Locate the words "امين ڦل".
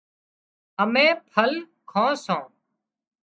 0.81-1.53